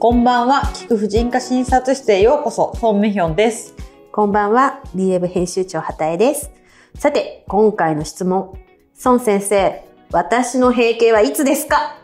[0.00, 3.74] こんばんは、菊婦人科診察室へようこそ、ソンメヒョンです。
[4.12, 6.52] こんばんは、DF 編集長畑江です。
[6.94, 8.56] さて、今回の質問。
[9.04, 9.82] 孫先生、
[10.12, 11.98] 私の閉経はいつですか？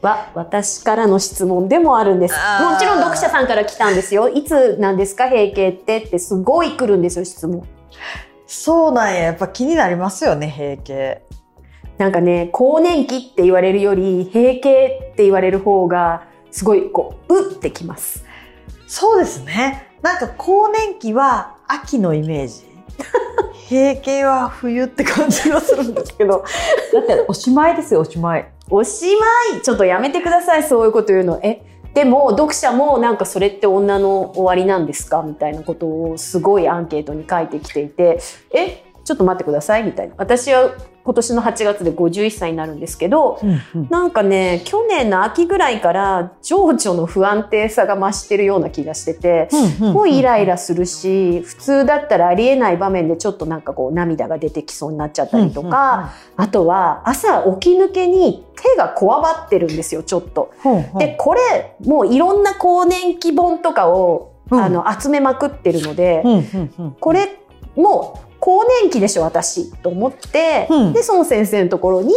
[0.00, 2.34] は、私からの質問でもあるんです。
[2.34, 4.28] もちろん読者さんから来たんですよ。
[4.28, 5.28] いつなんですか？
[5.28, 7.66] 閉経ってってすごい来るんですよ、質問。
[8.46, 11.22] そうなんや、やっぱ気になりますよね、閉経。
[11.98, 18.24] なんかね、更年期って言われるより、閉経って言われる方が、すごい、こう、うってきます。
[18.86, 19.86] そうですね。
[20.02, 22.68] なんか更年期は秋のイメージ。
[23.70, 26.44] 閉経は冬って感じがするんですけど。
[26.92, 28.50] だっておしまいですよ、おしまい。
[28.68, 31.38] おしまいちょっとやめてください、そういうこと言うの。
[31.42, 31.62] え、
[31.94, 35.22] でも読者もなんかそれって女の終わりなんですか？
[35.22, 38.20] みたいなことをすごいアンケートに書いてきていて、
[38.52, 40.14] え、ちょっと待ってくださいみたいな。
[40.18, 40.70] 私は
[41.10, 43.40] 今年の8月で51歳になるんですけど、
[43.88, 60.52] なんかね、去年の秋ぐらいから情緒の不安定さが増してるような気がしてて、すごいイライラするし、普通だったらありえない場面でちょっとなんかこう涙が出てきそうになっちゃったりとか、あとは朝起き抜けに手がこわばってるんですよ、ちょっと。
[60.96, 64.60] で、これ、もういろんな更年期本とかを、うん。
[64.60, 66.96] あの集めまくってるので、うんうんうん。
[66.98, 67.40] これ
[67.76, 72.14] もう更年期でしょ、私、と思って、うんで、その先生のところに、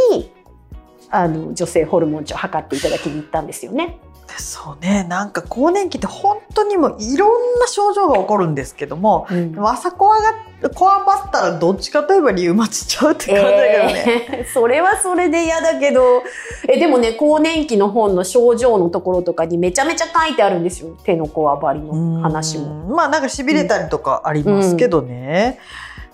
[1.09, 3.99] あの、女性ホルモン値を測っていただきに行ったんですよね。
[4.37, 5.05] そうね。
[5.07, 10.17] なんか更年期って本当にもういろんな症状が起こるんですけども、うん朝こわ
[10.61, 14.27] が、こわばったらどっちかといえばリウマチちゃうって感じだけどね。
[14.31, 16.23] えーそれはそれで嫌だけど、
[16.67, 20.95] え、でもね、更年期の本の症状のところとかにめちゃめちゃ書いてあるんですよ。
[21.03, 22.87] 手のこわばりの話も。
[22.87, 25.59] うんまあなんか痺れたりとかありますけどね。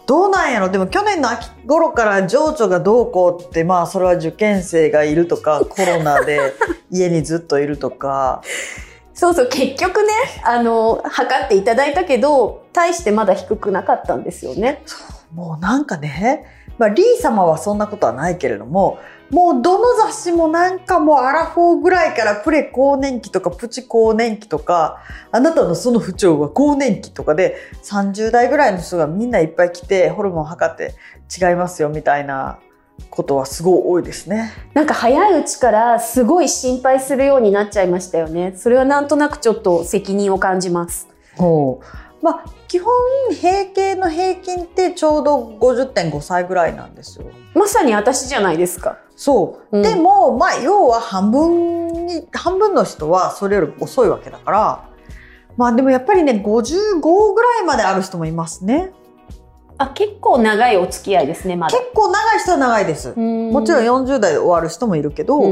[0.09, 0.69] どうなんやろ？
[0.69, 6.53] でも去年の秋頃から情緒がどうこうってまあそれは受験生がいるとかコロナで
[6.89, 8.41] 家にずっといるとか
[9.13, 10.09] そうそう、結局ね、
[10.45, 14.81] あの、測っていただいたけど、大してまだ低くなかったんですよね。
[15.35, 16.45] もうなんかね、
[16.77, 18.97] まあ、リー様はそんなことはないけれども
[19.31, 30.95] もうどの雑誌もなんかもうアラフォーぐらいからプレ更年期とかプチ更年期とかあなたのその不調は更年期とかで30代ぐらいの人がみんないっぱい来てホルモン測って
[31.29, 32.59] 違いますよみたいな
[33.09, 34.51] ことはすごい多いですね。
[34.73, 38.53] なんか早いうちからすごい心配するようになっちゃいましたよね。
[38.57, 41.07] それはなんとなくちょっと責任を感じます。
[41.35, 42.93] ほうまあ基本
[43.31, 47.25] 閉経の平均ってちょうど50.5歳ぐらいなんですよ。
[47.53, 48.97] まさに私じゃないですか。
[49.15, 49.77] そう。
[49.77, 54.89] うんでも、まあ、要は半分に、半分の人はそれより遅いわけだから、
[55.57, 58.93] まあでもやっぱりね、55ぐらいまである人もいますね。
[59.77, 61.77] あ、結構長いお付き合いですね、まだ。
[61.77, 63.13] 結構長い人は長いです。
[63.15, 65.51] ももちろん40代で終わる人もいるけど、うんうん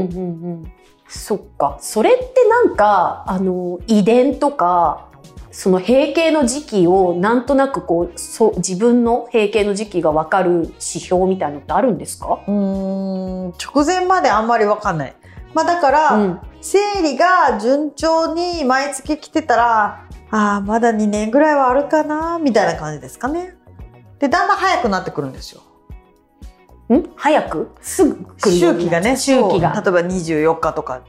[0.64, 0.72] ん、
[1.08, 1.78] そっか。
[1.80, 5.07] それってなんか、あの、遺伝とか、
[5.50, 12.40] その閉経の時期をなんとなくこう、そう、自分の閉経の時期がわかる指標みたいのってあるんですか？
[12.46, 15.16] うーん、直前まであんまりわかんない。
[15.54, 16.40] まあだから、うん。
[16.60, 23.54] 生理が順調に毎月来てたら、ああ、まだ2年ぐらいはあるかな、みたいな感じですかね。
[24.18, 25.62] で、だんだん早くなってくるんですよ。
[26.94, 27.04] ん？
[27.16, 27.70] 早く？
[27.80, 29.72] すぐ周期がね、周期が。
[29.72, 31.02] 例えば24日とか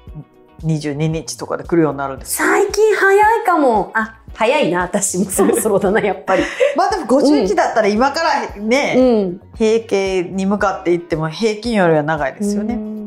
[0.64, 2.36] 22日とかで来るようになるんです。
[2.36, 3.92] 最近早いかも。
[3.96, 6.44] あ、早いな、私もそろそろだな、やっぱり。
[6.75, 9.42] まあでも51だったら今からね、うん。
[9.58, 12.75] 閉経に向かっていっても平均よりは長いですよね。
[12.75, 13.00] うん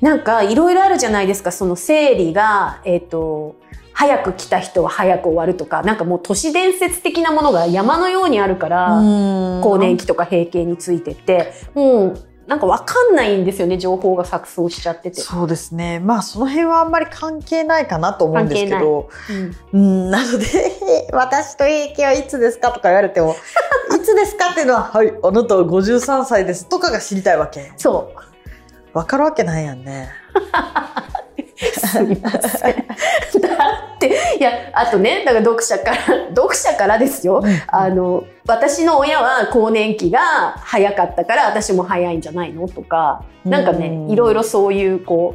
[0.00, 3.56] なんかいろいろあるじゃないですかその生理が、えっと
[3.92, 15.20] 早く来た人は早く終わるとかなんかもう都市伝説的なものが山のようにあるから、更更年期とか閉経についてってもうなんかわかんないんですよね情報が錯綜しちゃってて。
[15.20, 16.00] そうですね。
[16.00, 19.10] まあその辺はあんまり関係ないかなと思うんですけど、
[19.72, 20.46] うんうん、なので、
[21.12, 23.36] 私と閉経はいつですかとか言われても、
[23.94, 27.70] いつですかっていうのは、はい、あなたは53歳ですとかが知りたいわけ。
[27.76, 30.08] そうわかるわけないやんね。
[31.76, 32.86] すみません。
[34.38, 35.96] いや、あとね、だから読者から、
[36.34, 37.42] 読者からですよ。
[37.66, 40.20] あの、私の親は更年期が
[40.58, 42.68] 早かったから私も早いんじゃないの？
[42.68, 45.34] とか、なんかね、うんいろいろそういう、こ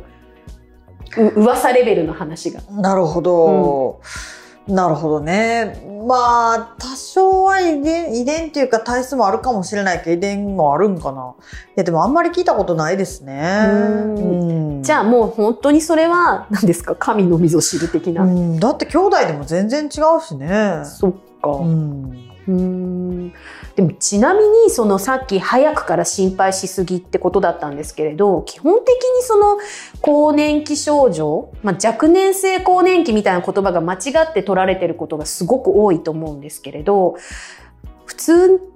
[1.17, 2.61] う、う噂レベルの話が。
[2.71, 3.99] なるほど。
[4.67, 5.85] なるほどね。
[6.07, 11.33] まあ、多少は遺伝、遺伝っていうか体質もあるかもしれないけど、遺伝もあるんかな。
[11.41, 14.81] いや、でもあんまり聞いたことないですね。
[14.81, 16.95] じゃあもう本当にそれは、何ですか？
[16.95, 18.23] 神の溝知る的な。
[18.23, 19.87] うん、だって兄弟でも全然違
[20.17, 20.81] うしね。
[20.85, 21.11] そっ
[21.41, 21.49] か。
[21.49, 22.29] うん。
[22.47, 23.33] うーん
[23.75, 29.57] でもちなみにそのさっき早くから心配しすぎってことだったんですけれど基本的にその
[30.01, 33.97] 更年期症状、まあ、若年性更年期みたいな言葉が間違
[34.29, 37.15] って取られてることがすごく多いと思うんですけれど
[38.05, 38.69] 普通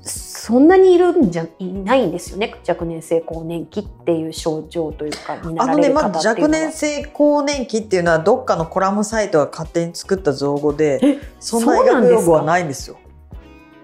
[0.00, 2.54] そんなにいるんじゃいないんですよね？
[2.66, 12.96] 若年性更年期っていう症状というかになあのね、られるまず方っていうのは、若年性更年期っていうのはどっかのコラムサイトが勝手に作った造語でえそんな医学用語はないんですよ。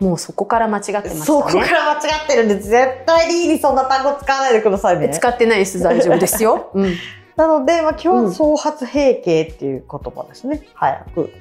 [0.01, 1.69] もうそこから間違ってましたそこかね。
[1.69, 5.09] ら間違ってるんで絶対リーにそんな単語使わないでくださいね。
[5.11, 6.71] 使ってないです大丈夫ですよ。
[6.75, 6.95] うん
[7.37, 10.63] なので、まあ、基本創発閉経っていう言葉ですね。
[10.75, 11.33] 早く。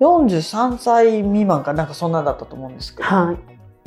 [0.00, 3.08] 43歳未満かなんかそんなんだったと思うんですけど。
[3.08, 3.38] はい。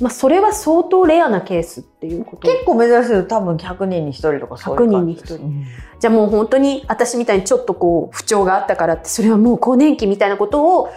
[0.01, 2.47] まあ、それは相当レアなケースっていうこと。
[2.47, 5.33] 結構珍しいです多分100人に1人とかそういう感じです。
[5.35, 5.65] 100人に
[5.99, 10.89] じゃあもう本当に私みたいにちょっとこう不調があったからって、それはもう更年期みたいなことを、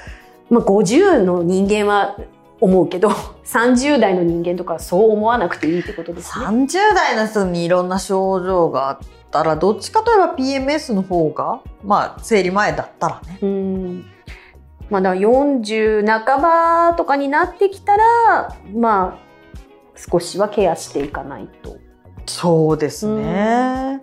[0.48, 2.16] まあ、50の人間は
[2.60, 3.08] 思うけど、
[3.44, 6.46] 30代の人間とかはそう思わなくていいってことですね。
[6.46, 8.98] 30代の人にいろんな症状があっ
[9.30, 10.34] たらどっちかといえば
[10.66, 14.04] PMS の方がまあ生理前だったらねうん。
[14.88, 19.26] まあ、だから40半ばとかになってきたら、まあ、
[19.96, 21.76] 少しはケアしていかないと。
[22.26, 24.00] そうですね、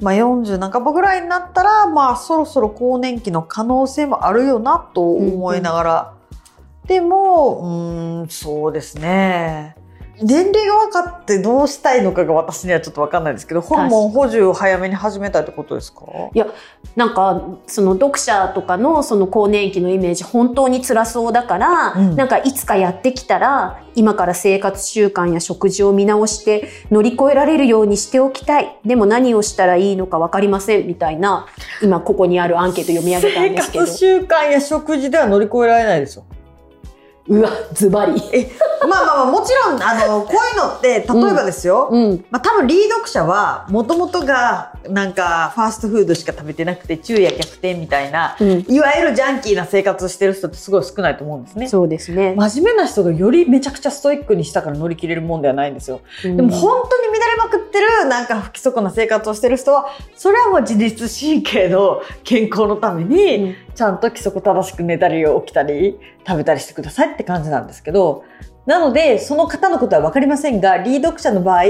[0.00, 6.15] まあ40半ばぐらいになったらまあそろそろ更年期の可能性もあるよなと思いながら、
[6.86, 9.76] でもうーんそうですね。
[10.22, 16.06] 年齢が分かってどうしたいのかが私にはちょっと分かんないですけどホルモン補充を早めに始めたいってことですか？
[16.94, 22.16] なんかその読者とかのその更年期のイメージ本当に辛そうだから、うん。
[22.16, 28.78] なんかいつかやってきたら今から生活習慣や食事を見直して乗り越えられるようにしておきたい。
[28.86, 31.46] でも何をしたらいいのか分かりませんみたいな
[31.82, 33.84] 今ここにあるアンケート読み上げたん生ですけど。
[33.84, 36.24] 活習慣や食事では乗り越えられないですよ
[37.28, 38.12] うわズバリ。
[38.88, 51.68] まあまあまあもちろんあのこういうのって例えばですよ、うんまあ、多分リー読者はもともとがなんかファーストフードしか食べてなくて昼夜逆転みたいな、うんいわゆるジャンキーな生活をしてる人ってすごい少ないと思うんですね。
[51.68, 52.34] そうですね。
[52.36, 56.00] 真面目な人がよりめちゃくちゃストイックにしたから乗り切れるもんではないんですよ。
[56.22, 68.24] ででも本当に乱れまくってるなんか不規則な生活をしてる人はそれはもう自律神経の健康のためにちゃんと規則正しく寝たり起きたり食べたりしてくださいって感じなんですけど
[68.64, 71.62] なのでその方のことは分かりませんがリー読者の場合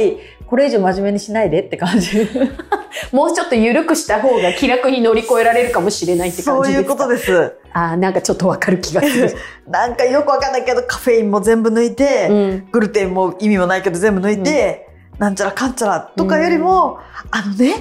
[0.46, 2.26] これ以上真面目にしないでって感じ。
[3.12, 6.92] もうちょっと緩くした方が気楽に乗り越えられるかもしれないって感そうじですか？
[6.92, 7.52] いうことです。
[7.72, 9.34] あーなんかちょっとわかる気がする。
[9.68, 12.68] なんかよくわかんないけどカフェインも全部抜いて、うん。
[12.70, 14.88] グルテンも意味もないけど全部抜いて、
[15.18, 16.98] なんちゃらかんちゃらとかよりも、
[17.32, 17.74] あのね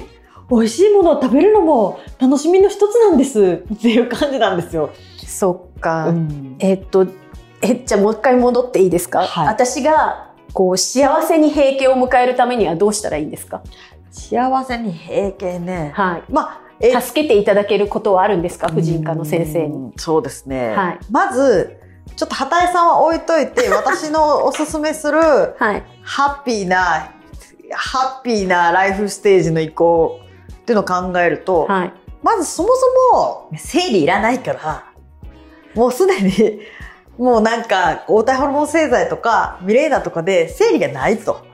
[0.50, 4.90] 美味しいものを食べるのも楽しみの一つなんですっていう感じなんですよ。
[5.26, 6.08] そっか。
[6.08, 7.06] うんえっと、
[7.62, 13.62] え、じゃあもう一回戻っていいですか、はい私が、こう、幸せに閉経を迎えるためにはどうしたらいいんですか？
[14.10, 15.92] 幸せに閉経ね。
[15.94, 16.66] はまあ。
[17.00, 18.68] 助けていただけることはあるんですか？
[18.68, 19.74] 婦人科の先生に。
[19.74, 20.74] うんそうですね。
[20.74, 21.78] はいまず、
[22.14, 25.82] ちょっと畑井さんは置いといて、 私のおすすめするはい。
[26.02, 27.10] ハッピーな、
[27.72, 30.20] ハッピーなライフステージの移行
[30.66, 31.92] っていうのを考えると、はい。
[32.24, 32.70] まずそも
[33.12, 34.92] そも生理いらないから、
[35.76, 36.60] もうすでに、
[37.18, 41.46] もうなんか、黄体ホルモン製剤とか、ミレーナとかで生理がないと。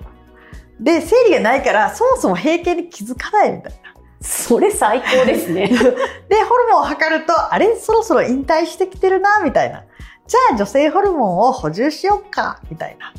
[0.80, 3.78] で、生理がないから、そもそも閉経に気づかないみたいな。
[4.22, 5.68] それ最高ですね。
[5.68, 7.76] で、ホルモンを測ると、あれ？
[7.76, 9.84] そろそろ引退してきてるな、みたいな。
[10.26, 13.12] じゃあ女性ホルモンを補充しよっか、みたいな。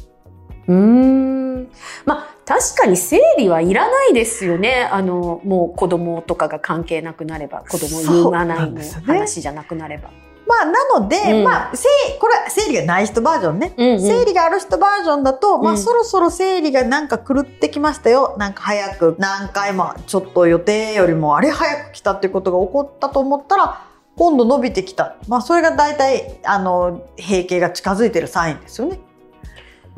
[0.67, 1.71] うーん。
[2.05, 4.89] まあ、確かに生理はいらないですよね。
[4.91, 10.09] あの、もう子供とかが関係なくなれば、子供産まないんの話じゃなくなれば。
[10.45, 11.87] まあ、なので、うんまあ、生
[12.19, 13.73] これは生理がない人バージョンね。
[13.77, 18.35] うんうん生理がある人バージョンだと、まあ、うんそろそろ生理がなんか狂ってきましたよ。
[18.37, 23.85] なんか早く何回もちょっと予定よりもあれ早く来たっていうことが起こったと思ったら、
[24.17, 25.15] 今度伸びてきた。
[25.27, 28.99] まあ、それが大体、あの、閉経が近づいてるサインですよね。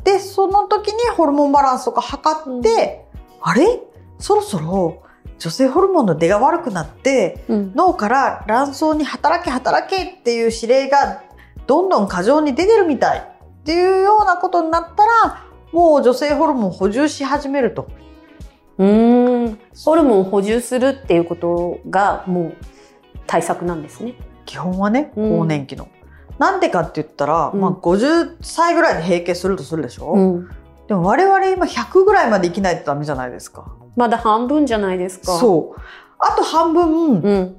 [0.05, 3.05] で、その時にホルモンバランスとか測って、
[3.41, 3.81] あれ？
[4.19, 5.03] そろそろ
[5.37, 7.73] 女性ホルモンの出が悪くなって、うん。
[7.75, 11.23] 脳から卵巣に働け働けっていう指令が
[11.67, 15.43] どんどん過剰に出てるみたいっていうようなことになったら
[15.73, 17.87] もう女性ホルモン補充し始めると。
[18.77, 19.59] うーん。
[19.83, 22.53] ホルモンを補充するっていうことがもう
[23.25, 24.13] 対策なんですね。
[24.45, 25.87] 基本はねうん更年期の。
[26.37, 30.49] なんでかって言ったら、うんまあ、50歳ぐらいで閉経するとするでしょ、うん。
[30.87, 33.75] でも我々今100ぐらいまで生きないとダメじゃないですか。
[33.95, 35.37] まだ半分じゃないですか。
[35.37, 35.81] そう。
[36.19, 37.57] あと半分、うん。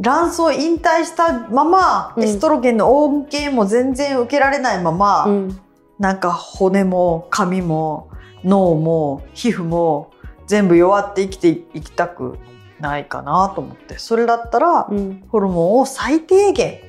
[0.00, 5.60] 卵巣引退したまま、うんエストロゲンの恩恵も全然受けられないまま、うん。
[5.98, 8.10] なんか骨も髪も
[8.44, 10.12] 脳も皮膚も
[10.46, 12.38] 全部弱って生きていきたく
[12.80, 16.80] ないかなと思ってそれだったらうんホルモンを最低限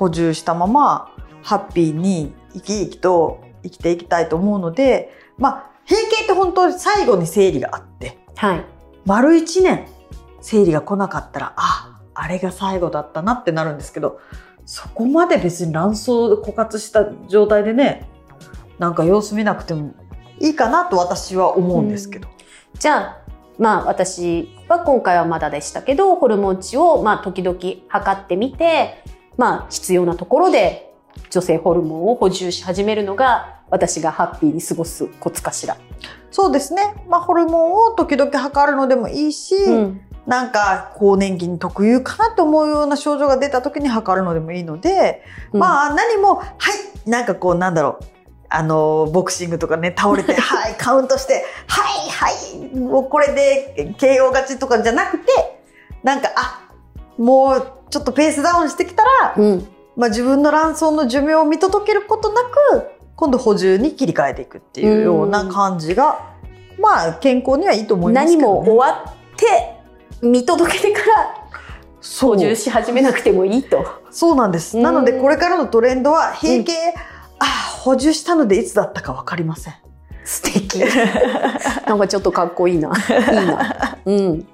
[0.00, 8.64] 補充したままハッピーに生き生きと生きていきたいと思うのでまあ閉経って本当に最後に生理があってはい。
[9.04, 9.86] 丸1年
[10.40, 14.18] 生理が来なかったらああれが最後だったなってなるんですけど
[14.64, 18.08] そこまで別に卵巣枯渇した状態でね
[18.78, 19.92] なんか様子見なくても
[20.40, 22.28] いいかなと私は思うんですけど、
[22.78, 23.18] じゃあ、
[23.58, 29.04] まあ私は今回はまだでしたけど、ホルモン値をまあ時々測ってみて、
[29.40, 30.92] まあ必要なところで
[31.30, 35.78] 女性ホルモンを補充し始めるのが私がハッピーに過ごすコツかしら。
[36.30, 40.00] そうですね、まあ、ホルモンを時々測るのでもいいし、うん。
[40.26, 46.44] なんか更年期に特有かなと思うような症状が出た時に測るのでもいいので、まあ何もは
[47.06, 48.04] いなんかこうなんだろう
[48.50, 55.62] あのボクシングとかね倒れて はいカウントしてはいはいもうこれで KO 勝ちとかじゃなくて
[56.02, 56.60] なんかあ
[57.16, 59.66] もうちょっとペースダウンしてきたら、うん。
[59.96, 66.34] まあ、自分の卵巣の寿命を見届けることなく今度補充に切り替えていくっていうような感じが、
[66.78, 71.40] まあ健康にはいいと思いますけ何ど、ね、も終わって見届けてから
[72.00, 73.84] 補充し始めなくてもいいと。
[74.10, 74.78] そうなんです。
[74.78, 76.72] うんなのでこれからのトレンドは閉経、
[77.38, 79.74] あ補充したのでいつだったかわかりません。
[80.24, 80.80] 素敵。
[81.86, 82.90] なんかちょっとかっこいいな。
[82.90, 83.98] いいな。
[84.06, 84.46] うん。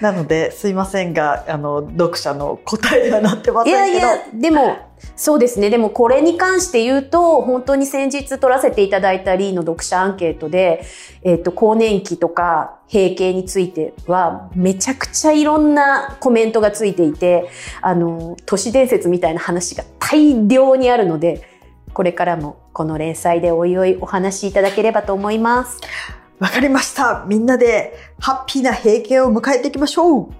[0.00, 4.06] なのですいませんがあの読者の答えにはなってまいせんけど。
[4.06, 4.78] やいや、でも、
[5.14, 5.68] そうですね。
[5.68, 10.84] でもこれに関して言うと、本当に先日取らせていただいたリーの読者アンケートで、
[11.22, 17.50] えっ、と、更年期とか閉経については、めちゃくちゃいろんなコメントがついていて、
[17.82, 21.46] あの、都市伝説みたいな話が大量にあるので、
[21.92, 25.78] これからもこの連載でおいおいお話しいただければと思います。
[26.40, 27.24] わかりました。
[27.28, 30.39] みんなでハッピーな平景を迎えていきましょう。